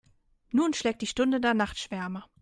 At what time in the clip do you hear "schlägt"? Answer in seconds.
0.73-1.03